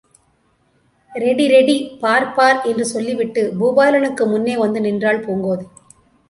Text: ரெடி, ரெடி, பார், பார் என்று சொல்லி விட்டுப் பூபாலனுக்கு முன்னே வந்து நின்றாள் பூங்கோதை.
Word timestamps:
ரெடி, 1.15 1.47
ரெடி, 1.47 1.75
பார், 1.99 2.33
பார் 2.33 2.61
என்று 2.61 2.85
சொல்லி 2.85 3.15
விட்டுப் 3.15 3.53
பூபாலனுக்கு 3.59 4.25
முன்னே 4.25 4.57
வந்து 4.57 4.81
நின்றாள் 4.81 5.23
பூங்கோதை. 5.25 5.67